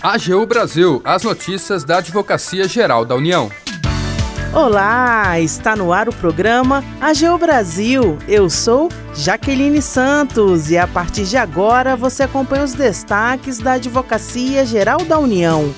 AGU 0.00 0.46
Brasil, 0.46 1.02
as 1.04 1.22
notícias 1.22 1.84
da 1.84 1.98
Advocacia 1.98 2.68
Geral 2.68 3.04
da 3.04 3.14
União. 3.14 3.50
Olá, 4.54 5.38
está 5.40 5.76
no 5.76 5.92
ar 5.92 6.08
o 6.08 6.12
programa 6.12 6.84
AGU 7.00 7.36
Brasil. 7.36 8.16
Eu 8.26 8.48
sou 8.48 8.88
Jaqueline 9.14 9.82
Santos 9.82 10.70
e 10.70 10.78
a 10.78 10.86
partir 10.86 11.24
de 11.24 11.36
agora 11.36 11.96
você 11.96 12.22
acompanha 12.22 12.64
os 12.64 12.74
destaques 12.74 13.58
da 13.58 13.72
Advocacia 13.72 14.64
Geral 14.64 15.04
da 15.04 15.18
União. 15.18 15.74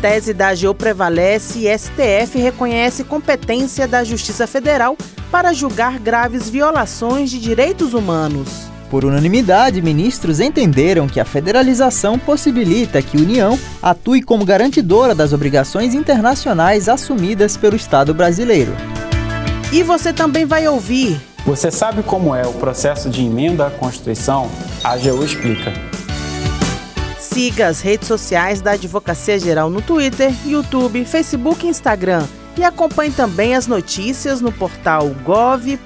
Tese 0.00 0.32
da 0.32 0.48
AGU 0.48 0.74
prevalece 0.74 1.66
e 1.66 1.78
STF 1.78 2.38
reconhece 2.38 3.02
competência 3.02 3.88
da 3.88 4.04
Justiça 4.04 4.46
Federal 4.46 4.96
para 5.30 5.52
julgar 5.52 5.98
graves 5.98 6.48
violações 6.48 7.30
de 7.30 7.40
direitos 7.40 7.94
humanos. 7.94 8.75
Por 8.90 9.04
unanimidade, 9.04 9.82
ministros 9.82 10.38
entenderam 10.38 11.08
que 11.08 11.18
a 11.18 11.24
federalização 11.24 12.18
possibilita 12.18 13.02
que 13.02 13.16
a 13.16 13.20
União 13.20 13.58
atue 13.82 14.22
como 14.22 14.44
garantidora 14.44 15.14
das 15.14 15.32
obrigações 15.32 15.92
internacionais 15.92 16.88
assumidas 16.88 17.56
pelo 17.56 17.74
Estado 17.74 18.14
brasileiro. 18.14 18.72
E 19.72 19.82
você 19.82 20.12
também 20.12 20.44
vai 20.44 20.68
ouvir. 20.68 21.20
Você 21.44 21.70
sabe 21.70 22.02
como 22.02 22.34
é 22.34 22.46
o 22.46 22.52
processo 22.52 23.10
de 23.10 23.24
emenda 23.24 23.66
à 23.66 23.70
Constituição? 23.70 24.50
A 24.82 24.92
AGU 24.92 25.24
explica. 25.24 25.72
Siga 27.18 27.66
as 27.68 27.80
redes 27.80 28.06
sociais 28.08 28.60
da 28.60 28.72
Advocacia 28.72 29.38
Geral 29.38 29.68
no 29.68 29.82
Twitter, 29.82 30.32
YouTube, 30.46 31.04
Facebook 31.04 31.66
e 31.66 31.68
Instagram. 31.68 32.24
E 32.56 32.64
acompanhe 32.64 33.10
também 33.10 33.54
as 33.54 33.66
notícias 33.66 34.40
no 34.40 34.50
portal 34.50 35.10
gov.br/agu. 35.24 35.76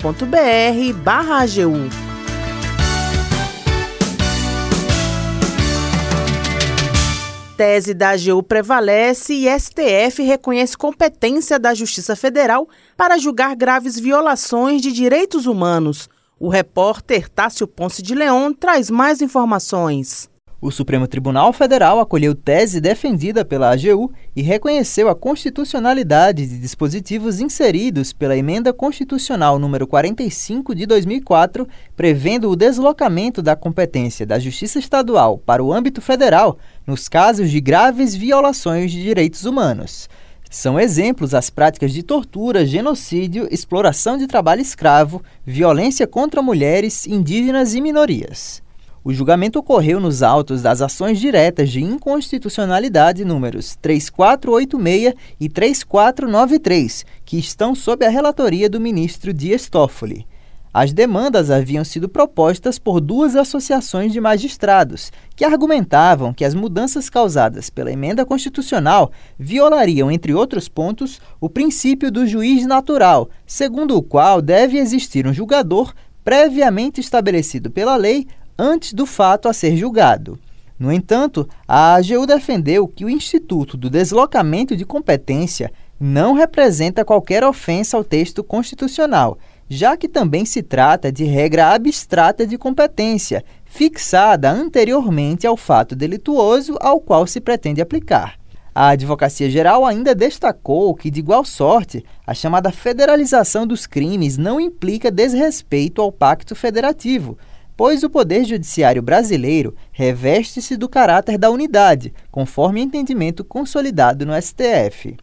tese 7.60 7.92
da 7.92 8.12
AGU 8.12 8.42
prevalece 8.42 9.34
e 9.34 9.60
STF 9.60 10.22
reconhece 10.22 10.78
competência 10.78 11.58
da 11.58 11.74
Justiça 11.74 12.16
Federal 12.16 12.66
para 12.96 13.18
julgar 13.18 13.54
graves 13.54 14.00
violações 14.00 14.80
de 14.80 14.90
direitos 14.90 15.44
humanos. 15.44 16.08
O 16.38 16.48
repórter 16.48 17.28
Tássio 17.28 17.66
Ponce 17.66 18.02
de 18.02 18.14
Leon 18.14 18.54
traz 18.54 18.88
mais 18.88 19.20
informações. 19.20 20.30
O 20.62 20.70
Supremo 20.70 21.08
Tribunal 21.08 21.54
Federal 21.54 22.00
acolheu 22.00 22.34
tese 22.34 22.82
defendida 22.82 23.46
pela 23.46 23.70
AGU 23.70 24.12
e 24.36 24.42
reconheceu 24.42 25.08
a 25.08 25.14
constitucionalidade 25.14 26.46
de 26.46 26.58
dispositivos 26.58 27.40
inseridos 27.40 28.12
pela 28.12 28.36
Emenda 28.36 28.70
Constitucional 28.70 29.58
número 29.58 29.86
45 29.86 30.74
de 30.74 30.84
2004, 30.84 31.66
prevendo 31.96 32.50
o 32.50 32.56
deslocamento 32.56 33.40
da 33.40 33.56
competência 33.56 34.26
da 34.26 34.38
Justiça 34.38 34.78
Estadual 34.78 35.38
para 35.38 35.64
o 35.64 35.72
âmbito 35.72 36.02
federal 36.02 36.58
nos 36.90 37.08
casos 37.08 37.52
de 37.52 37.60
graves 37.60 38.16
violações 38.16 38.90
de 38.90 39.00
direitos 39.00 39.44
humanos. 39.44 40.08
São 40.50 40.78
exemplos 40.78 41.34
as 41.34 41.48
práticas 41.48 41.92
de 41.92 42.02
tortura, 42.02 42.66
genocídio, 42.66 43.46
exploração 43.48 44.18
de 44.18 44.26
trabalho 44.26 44.60
escravo, 44.60 45.22
violência 45.46 46.04
contra 46.04 46.42
mulheres, 46.42 47.06
indígenas 47.06 47.74
e 47.76 47.80
minorias. 47.80 48.60
O 49.04 49.12
julgamento 49.12 49.60
ocorreu 49.60 50.00
nos 50.00 50.20
autos 50.20 50.62
das 50.62 50.82
ações 50.82 51.20
diretas 51.20 51.70
de 51.70 51.80
inconstitucionalidade 51.80 53.24
números 53.24 53.76
3486 53.80 55.14
e 55.38 55.48
3493, 55.48 57.06
que 57.24 57.38
estão 57.38 57.72
sob 57.72 58.04
a 58.04 58.10
relatoria 58.10 58.68
do 58.68 58.80
ministro 58.80 59.32
Dias 59.32 59.68
Toffoli. 59.68 60.26
As 60.72 60.92
demandas 60.92 61.50
haviam 61.50 61.84
sido 61.84 62.08
propostas 62.08 62.78
por 62.78 63.00
duas 63.00 63.34
associações 63.34 64.12
de 64.12 64.20
magistrados, 64.20 65.10
que 65.34 65.44
argumentavam 65.44 66.32
que 66.32 66.44
as 66.44 66.54
mudanças 66.54 67.10
causadas 67.10 67.68
pela 67.68 67.90
emenda 67.90 68.24
constitucional 68.24 69.10
violariam, 69.36 70.12
entre 70.12 70.32
outros 70.32 70.68
pontos, 70.68 71.20
o 71.40 71.50
princípio 71.50 72.08
do 72.08 72.24
juiz 72.24 72.66
natural, 72.66 73.28
segundo 73.44 73.96
o 73.96 74.02
qual 74.02 74.40
deve 74.40 74.78
existir 74.78 75.26
um 75.26 75.32
julgador 75.32 75.92
previamente 76.22 77.00
estabelecido 77.00 77.68
pela 77.68 77.96
lei 77.96 78.28
antes 78.56 78.92
do 78.92 79.06
fato 79.06 79.48
a 79.48 79.52
ser 79.52 79.76
julgado. 79.76 80.38
No 80.78 80.92
entanto, 80.92 81.48
a 81.66 81.94
AGU 81.94 82.26
defendeu 82.26 82.86
que 82.86 83.04
o 83.04 83.10
Instituto 83.10 83.76
do 83.76 83.90
Deslocamento 83.90 84.76
de 84.76 84.84
Competência 84.84 85.72
não 85.98 86.32
representa 86.32 87.04
qualquer 87.04 87.44
ofensa 87.44 87.96
ao 87.96 88.04
texto 88.04 88.42
constitucional, 88.42 89.36
já 89.72 89.96
que 89.96 90.08
também 90.08 90.44
se 90.44 90.64
trata 90.64 91.12
de 91.12 91.22
regra 91.22 91.72
abstrata 91.72 92.44
de 92.44 92.58
competência, 92.58 93.44
fixada 93.64 94.50
anteriormente 94.50 95.46
ao 95.46 95.56
fato 95.56 95.94
delituoso 95.94 96.76
ao 96.80 97.00
qual 97.00 97.24
se 97.24 97.40
pretende 97.40 97.80
aplicar. 97.80 98.34
A 98.74 98.88
Advocacia 98.88 99.48
Geral 99.48 99.86
ainda 99.86 100.12
destacou 100.12 100.92
que, 100.92 101.08
de 101.08 101.20
igual 101.20 101.44
sorte, 101.44 102.04
a 102.26 102.34
chamada 102.34 102.72
federalização 102.72 103.64
dos 103.64 103.86
crimes 103.86 104.36
não 104.36 104.60
implica 104.60 105.08
desrespeito 105.08 106.02
ao 106.02 106.10
Pacto 106.10 106.56
Federativo, 106.56 107.38
pois 107.76 108.02
o 108.02 108.10
Poder 108.10 108.44
Judiciário 108.44 109.02
brasileiro 109.02 109.76
reveste-se 109.92 110.76
do 110.76 110.88
caráter 110.88 111.38
da 111.38 111.48
unidade, 111.48 112.12
conforme 112.30 112.80
entendimento 112.80 113.44
consolidado 113.44 114.26
no 114.26 114.32
STF. 114.40 115.16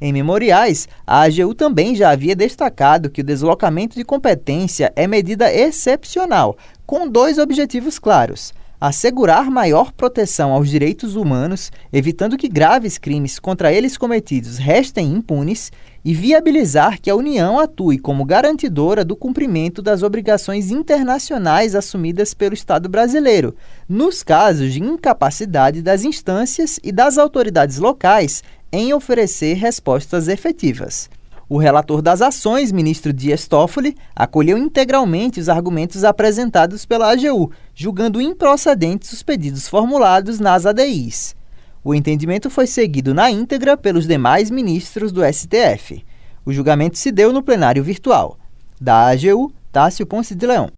Em 0.00 0.14
memoriais, 0.14 0.88
a 1.06 1.22
AGU 1.22 1.54
também 1.54 1.94
já 1.94 2.10
havia 2.10 2.34
destacado 2.34 3.10
que 3.10 3.20
o 3.20 3.24
deslocamento 3.24 3.96
de 3.96 4.04
competência 4.04 4.90
é 4.96 5.06
medida 5.06 5.52
excepcional, 5.52 6.56
com 6.86 7.06
dois 7.06 7.36
objetivos 7.36 7.98
claros: 7.98 8.54
assegurar 8.80 9.50
maior 9.50 9.92
proteção 9.92 10.52
aos 10.52 10.70
direitos 10.70 11.16
humanos, 11.16 11.70
evitando 11.92 12.38
que 12.38 12.48
graves 12.48 12.96
crimes 12.96 13.38
contra 13.38 13.70
eles 13.70 13.98
cometidos 13.98 14.56
restem 14.56 15.12
impunes, 15.12 15.70
e 16.02 16.14
viabilizar 16.14 16.98
que 16.98 17.10
a 17.10 17.14
União 17.14 17.58
atue 17.58 17.98
como 17.98 18.24
garantidora 18.24 19.04
do 19.04 19.14
cumprimento 19.14 19.82
das 19.82 20.02
obrigações 20.02 20.70
internacionais 20.70 21.74
assumidas 21.74 22.32
pelo 22.32 22.54
Estado 22.54 22.88
brasileiro, 22.88 23.54
nos 23.86 24.22
casos 24.22 24.72
de 24.72 24.82
incapacidade 24.82 25.82
das 25.82 26.02
instâncias 26.02 26.80
e 26.82 26.90
das 26.90 27.18
autoridades 27.18 27.76
locais 27.76 28.42
em 28.72 28.92
oferecer 28.92 29.54
respostas 29.54 30.28
efetivas. 30.28 31.08
O 31.48 31.58
relator 31.58 32.00
das 32.00 32.22
ações, 32.22 32.70
ministro 32.70 33.12
Dias 33.12 33.48
Toffoli, 33.48 33.96
acolheu 34.14 34.56
integralmente 34.56 35.40
os 35.40 35.48
argumentos 35.48 36.04
apresentados 36.04 36.86
pela 36.86 37.10
AGU, 37.10 37.50
julgando 37.74 38.20
improcedentes 38.20 39.12
os 39.12 39.22
pedidos 39.22 39.66
formulados 39.66 40.38
nas 40.38 40.64
ADIs. 40.64 41.34
O 41.82 41.92
entendimento 41.92 42.48
foi 42.48 42.68
seguido 42.68 43.12
na 43.12 43.30
íntegra 43.30 43.76
pelos 43.76 44.06
demais 44.06 44.48
ministros 44.48 45.10
do 45.10 45.22
STF. 45.24 46.04
O 46.46 46.52
julgamento 46.52 46.96
se 46.96 47.10
deu 47.10 47.32
no 47.32 47.42
plenário 47.42 47.82
virtual. 47.82 48.38
Da 48.80 49.08
AGU, 49.10 49.52
Tássio 49.72 50.06
Ponce 50.06 50.34
de 50.34 50.46
Leão. 50.46 50.70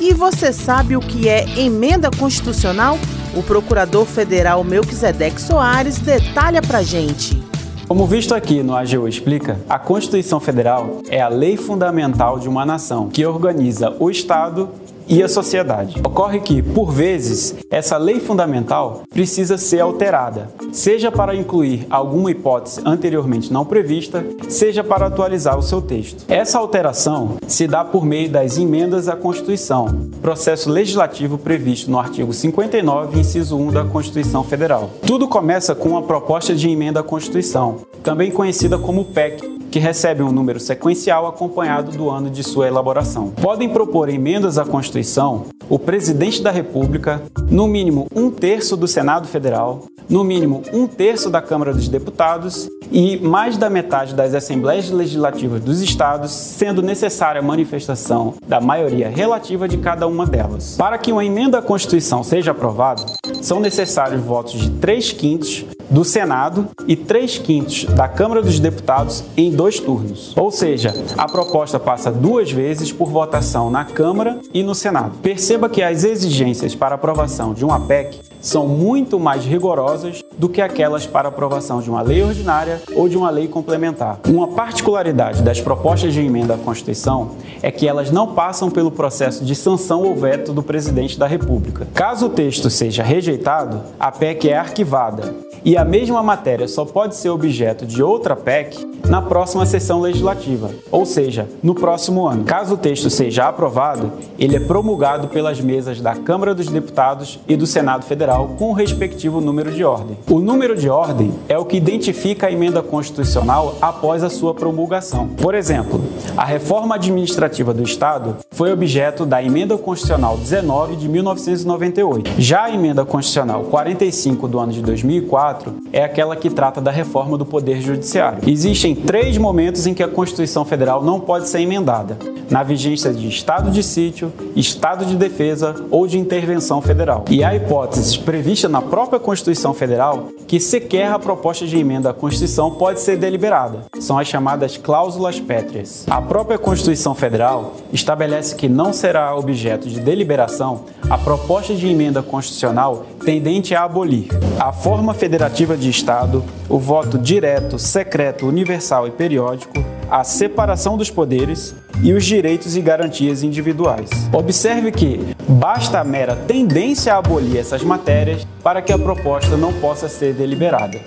E 0.00 0.14
você 0.14 0.52
sabe 0.52 0.96
o 0.96 1.00
que 1.00 1.28
é 1.28 1.58
emenda 1.58 2.10
constitucional? 2.10 2.98
O 3.36 3.42
procurador 3.42 4.06
federal 4.06 4.62
Melquisedeque 4.62 5.42
Soares 5.42 5.98
detalha 5.98 6.62
pra 6.62 6.82
gente. 6.82 7.42
Como 7.88 8.06
visto 8.06 8.32
aqui 8.32 8.62
no 8.62 8.76
AGU 8.76 9.08
Explica, 9.08 9.58
a 9.68 9.76
Constituição 9.76 10.38
Federal 10.38 11.02
é 11.08 11.20
a 11.20 11.26
lei 11.28 11.56
fundamental 11.56 12.38
de 12.38 12.48
uma 12.48 12.64
nação 12.64 13.08
que 13.08 13.26
organiza 13.26 13.94
o 13.98 14.08
Estado 14.08 14.70
e 15.08 15.22
a 15.22 15.28
sociedade. 15.28 16.00
Ocorre 16.04 16.40
que, 16.40 16.62
por 16.62 16.92
vezes, 16.92 17.54
essa 17.70 17.96
lei 17.96 18.20
fundamental 18.20 19.02
precisa 19.10 19.58
ser 19.58 19.80
alterada, 19.80 20.50
seja 20.72 21.10
para 21.10 21.34
incluir 21.34 21.86
alguma 21.90 22.30
hipótese 22.30 22.80
anteriormente 22.84 23.52
não 23.52 23.64
prevista, 23.64 24.24
seja 24.48 24.82
para 24.82 25.06
atualizar 25.06 25.58
o 25.58 25.62
seu 25.62 25.80
texto. 25.80 26.24
Essa 26.28 26.58
alteração 26.58 27.36
se 27.46 27.66
dá 27.66 27.84
por 27.84 28.04
meio 28.04 28.28
das 28.28 28.58
emendas 28.58 29.08
à 29.08 29.16
Constituição, 29.16 30.08
processo 30.22 30.70
legislativo 30.70 31.38
previsto 31.38 31.90
no 31.90 31.98
artigo 31.98 32.32
59, 32.32 33.20
inciso 33.20 33.56
1 33.56 33.72
da 33.72 33.84
Constituição 33.84 34.44
Federal. 34.44 34.90
Tudo 35.06 35.28
começa 35.28 35.74
com 35.74 35.90
uma 35.90 36.02
proposta 36.02 36.54
de 36.54 36.68
emenda 36.68 37.00
à 37.00 37.02
Constituição, 37.02 37.78
também 38.04 38.30
conhecida 38.30 38.78
como 38.78 39.06
PEC, 39.06 39.54
que 39.70 39.78
recebe 39.80 40.22
um 40.22 40.30
número 40.30 40.60
sequencial 40.60 41.26
acompanhado 41.26 41.90
do 41.90 42.08
ano 42.08 42.30
de 42.30 42.44
sua 42.44 42.68
elaboração. 42.68 43.30
Podem 43.30 43.68
propor 43.68 44.08
emendas 44.08 44.58
à 44.58 44.64
Constituição 44.64 45.46
o 45.68 45.78
presidente 45.78 46.42
da 46.42 46.50
República, 46.50 47.22
no 47.50 47.66
mínimo 47.66 48.06
um 48.14 48.30
terço 48.30 48.76
do 48.76 48.86
Senado 48.86 49.26
Federal, 49.26 49.86
no 50.08 50.22
mínimo 50.22 50.62
um 50.72 50.86
terço 50.86 51.30
da 51.30 51.40
Câmara 51.40 51.72
dos 51.72 51.88
Deputados 51.88 52.68
e 52.92 53.16
mais 53.16 53.56
da 53.56 53.70
metade 53.70 54.14
das 54.14 54.34
Assembleias 54.34 54.90
Legislativas 54.90 55.62
dos 55.62 55.80
Estados, 55.80 56.30
sendo 56.30 56.82
necessária 56.82 57.40
a 57.40 57.44
manifestação 57.44 58.34
da 58.46 58.60
maioria 58.60 59.08
relativa 59.08 59.66
de 59.66 59.78
cada 59.78 60.06
uma 60.06 60.26
delas. 60.26 60.76
Para 60.76 60.98
que 60.98 61.10
uma 61.10 61.24
emenda 61.24 61.58
à 61.58 61.62
Constituição 61.62 62.22
seja 62.22 62.50
aprovada, 62.50 63.04
são 63.40 63.58
necessários 63.58 64.22
votos 64.22 64.60
de 64.60 64.70
3 64.70 65.12
quintos 65.12 65.64
do 65.90 66.04
Senado 66.04 66.68
e 66.86 66.96
3 66.96 67.38
quintos 67.38 67.86
da 67.94 68.08
Câmara 68.08 68.42
dos 68.42 68.58
Deputados 68.58 69.22
em 69.36 69.52
dois 69.52 69.78
turnos. 69.78 70.36
Ou 70.36 70.50
seja, 70.50 70.92
a 71.16 71.28
proposta 71.28 71.78
passa 71.78 72.10
duas 72.10 72.50
vezes 72.50 72.92
por 72.92 73.08
votação 73.08 73.70
na 73.70 73.84
Câmara 73.84 74.40
e 74.52 74.64
no 74.64 74.74
Senado. 74.74 75.18
Perceba 75.22 75.68
que 75.68 75.80
as 75.80 76.02
exigências 76.02 76.74
para 76.74 76.96
aprovação 76.96 77.54
de 77.54 77.64
uma 77.64 77.78
PEC 77.78 78.20
são 78.40 78.66
muito 78.66 79.20
mais 79.20 79.44
rigorosas 79.44 80.23
do 80.38 80.48
que 80.48 80.60
aquelas 80.60 81.06
para 81.06 81.28
aprovação 81.28 81.80
de 81.80 81.90
uma 81.90 82.02
lei 82.02 82.22
ordinária 82.22 82.80
ou 82.94 83.08
de 83.08 83.16
uma 83.16 83.30
lei 83.30 83.48
complementar. 83.48 84.20
Uma 84.28 84.48
particularidade 84.48 85.42
das 85.42 85.60
propostas 85.60 86.12
de 86.12 86.20
emenda 86.20 86.54
à 86.54 86.58
Constituição 86.58 87.32
é 87.62 87.70
que 87.70 87.88
elas 87.88 88.10
não 88.10 88.34
passam 88.34 88.70
pelo 88.70 88.90
processo 88.90 89.44
de 89.44 89.54
sanção 89.54 90.02
ou 90.02 90.14
veto 90.14 90.52
do 90.52 90.62
presidente 90.62 91.18
da 91.18 91.26
República. 91.26 91.86
Caso 91.94 92.26
o 92.26 92.30
texto 92.30 92.68
seja 92.70 93.02
rejeitado, 93.02 93.80
a 93.98 94.10
PEC 94.10 94.50
é 94.50 94.56
arquivada 94.56 95.34
e 95.64 95.76
a 95.76 95.84
mesma 95.84 96.22
matéria 96.22 96.68
só 96.68 96.84
pode 96.84 97.16
ser 97.16 97.30
objeto 97.30 97.86
de 97.86 98.02
outra 98.02 98.36
PEC 98.36 98.94
na 99.08 99.22
próxima 99.22 99.66
sessão 99.66 100.00
legislativa, 100.00 100.70
ou 100.90 101.04
seja, 101.04 101.48
no 101.62 101.74
próximo 101.74 102.26
ano. 102.26 102.44
Caso 102.44 102.74
o 102.74 102.78
texto 102.78 103.10
seja 103.10 103.48
aprovado, 103.48 104.12
ele 104.38 104.56
é 104.56 104.60
promulgado 104.60 105.28
pelas 105.28 105.60
mesas 105.60 106.00
da 106.00 106.14
Câmara 106.14 106.54
dos 106.54 106.68
Deputados 106.68 107.38
e 107.46 107.56
do 107.56 107.66
Senado 107.66 108.04
Federal 108.04 108.54
com 108.58 108.70
o 108.70 108.72
respectivo 108.72 109.40
número 109.40 109.72
de 109.72 109.84
ordem. 109.84 110.16
O 110.26 110.40
número 110.40 110.74
de 110.74 110.88
ordem 110.88 111.34
é 111.50 111.58
o 111.58 111.66
que 111.66 111.76
identifica 111.76 112.46
a 112.46 112.50
emenda 112.50 112.82
constitucional 112.82 113.76
após 113.80 114.24
a 114.24 114.30
sua 114.30 114.54
promulgação. 114.54 115.28
Por 115.28 115.54
exemplo, 115.54 116.00
a 116.34 116.44
reforma 116.46 116.94
administrativa 116.94 117.74
do 117.74 117.82
Estado 117.82 118.38
foi 118.50 118.72
objeto 118.72 119.26
da 119.26 119.42
emenda 119.42 119.76
constitucional 119.76 120.38
19 120.38 120.96
de 120.96 121.10
1998. 121.10 122.30
Já 122.38 122.64
a 122.64 122.72
emenda 122.72 123.04
constitucional 123.04 123.64
45 123.64 124.48
do 124.48 124.58
ano 124.58 124.72
de 124.72 124.80
2004 124.80 125.74
é 125.92 126.02
aquela 126.02 126.34
que 126.36 126.48
trata 126.48 126.80
da 126.80 126.90
reforma 126.90 127.36
do 127.36 127.44
Poder 127.44 127.82
Judiciário. 127.82 128.38
Existem 128.46 128.94
três 128.94 129.36
momentos 129.36 129.86
em 129.86 129.92
que 129.92 130.02
a 130.02 130.08
Constituição 130.08 130.64
Federal 130.64 131.04
não 131.04 131.20
pode 131.20 131.48
ser 131.48 131.60
emendada: 131.60 132.16
na 132.50 132.62
vigência 132.62 133.12
de 133.12 133.28
estado 133.28 133.70
de 133.70 133.82
sítio, 133.82 134.32
estado 134.56 135.04
de 135.04 135.16
defesa 135.16 135.74
ou 135.90 136.06
de 136.06 136.18
intervenção 136.18 136.80
federal. 136.80 137.26
E 137.28 137.44
há 137.44 137.54
hipóteses 137.54 138.16
previstas 138.16 138.70
na 138.70 138.80
própria 138.80 139.20
Constituição 139.20 139.74
Federal 140.14 140.34
que 140.46 140.60
sequer 140.60 141.10
a 141.10 141.18
proposta 141.18 141.66
de 141.66 141.76
emenda 141.78 142.10
à 142.10 142.14
Constituição 142.14 142.70
pode 142.70 143.00
ser 143.00 143.16
deliberada. 143.16 143.86
São 143.98 144.18
as 144.18 144.28
chamadas 144.28 144.76
cláusulas 144.76 145.40
pétreas. 145.40 146.04
A 146.08 146.20
própria 146.20 146.58
Constituição 146.58 147.14
Federal 147.14 147.72
estabelece 147.92 148.54
que 148.54 148.68
não 148.68 148.92
será 148.92 149.34
objeto 149.34 149.88
de 149.88 150.00
deliberação 150.00 150.84
a 151.08 151.16
proposta 151.18 151.74
de 151.74 151.88
emenda 151.88 152.22
constitucional 152.22 153.06
tendente 153.24 153.74
a 153.74 153.84
abolir 153.84 154.28
a 154.60 154.70
forma 154.70 155.14
federativa 155.14 155.76
de 155.76 155.88
Estado, 155.88 156.44
o 156.68 156.78
voto 156.78 157.18
direto, 157.18 157.78
secreto, 157.78 158.46
universal 158.46 159.08
e 159.08 159.10
periódico, 159.10 159.72
a 160.14 160.22
separação 160.22 160.96
dos 160.96 161.10
poderes 161.10 161.74
e 162.00 162.12
os 162.12 162.24
direitos 162.24 162.76
e 162.76 162.80
garantias 162.80 163.42
individuais. 163.42 164.08
Observe 164.32 164.92
que 164.92 165.34
basta 165.48 165.98
a 165.98 166.04
mera 166.04 166.36
tendência 166.36 167.12
a 167.12 167.18
abolir 167.18 167.56
essas 167.56 167.82
matérias 167.82 168.46
para 168.62 168.80
que 168.80 168.92
a 168.92 168.98
proposta 168.98 169.56
não 169.56 169.72
possa 169.72 170.08
ser 170.08 170.32
deliberada. 170.32 171.00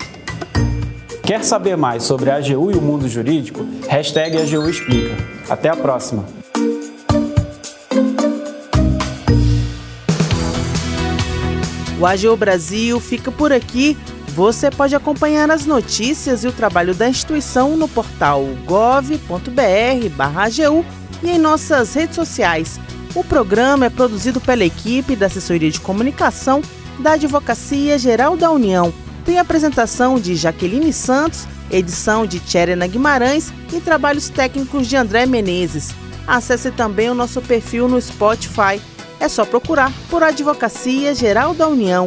Quer 1.22 1.42
saber 1.42 1.74
mais 1.74 2.02
sobre 2.02 2.30
a 2.30 2.36
AGU 2.36 2.70
e 2.70 2.74
o 2.74 2.82
mundo 2.82 3.08
jurídico? 3.08 3.64
Hashtag 3.88 4.36
AGU 4.36 4.68
Explica. 4.68 5.16
Até 5.48 5.70
a 5.70 5.76
próxima! 5.76 6.26
O 11.98 12.04
AGU 12.04 12.36
Brasil 12.36 13.00
fica 13.00 13.32
por 13.32 13.54
aqui. 13.54 13.96
Você 14.38 14.70
pode 14.70 14.94
acompanhar 14.94 15.50
as 15.50 15.66
notícias 15.66 16.44
e 16.44 16.46
o 16.46 16.52
trabalho 16.52 16.94
da 16.94 17.08
instituição 17.08 17.76
no 17.76 17.88
portal 17.88 18.44
gov.br/agu 18.66 19.16
e 21.24 21.30
em 21.30 21.38
nossas 21.40 21.92
redes 21.94 22.14
sociais. 22.14 22.78
O 23.16 23.24
programa 23.24 23.86
é 23.86 23.90
produzido 23.90 24.40
pela 24.40 24.64
equipe 24.64 25.16
da 25.16 25.26
Assessoria 25.26 25.68
de 25.72 25.80
Comunicação 25.80 26.62
da 27.00 27.14
Advocacia 27.14 27.98
Geral 27.98 28.36
da 28.36 28.48
União. 28.52 28.94
Tem 29.24 29.40
apresentação 29.40 30.20
de 30.20 30.36
Jaqueline 30.36 30.92
Santos, 30.92 31.44
edição 31.68 32.24
de 32.24 32.38
Tcherena 32.38 32.86
Guimarães 32.86 33.52
e 33.72 33.80
trabalhos 33.80 34.28
técnicos 34.28 34.86
de 34.86 34.94
André 34.94 35.26
Menezes. 35.26 35.92
Acesse 36.28 36.70
também 36.70 37.10
o 37.10 37.14
nosso 37.14 37.42
perfil 37.42 37.88
no 37.88 38.00
Spotify. 38.00 38.80
É 39.18 39.28
só 39.28 39.44
procurar 39.44 39.92
por 40.08 40.22
Advocacia 40.22 41.12
Geral 41.12 41.54
da 41.54 41.66
União. 41.66 42.06